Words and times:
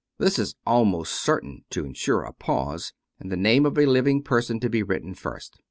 This 0.17 0.39
is 0.39 0.55
almost 0.65 1.13
certain 1.13 1.63
to 1.69 1.85
insure 1.85 2.23
a 2.23 2.33
pause, 2.33 2.91
and 3.19 3.31
the 3.31 3.37
name 3.37 3.67
of 3.67 3.77
a 3.77 3.85
living 3.85 4.23
person 4.23 4.59
to 4.61 4.67
be 4.67 4.81
written 4.81 5.13
first. 5.13 5.59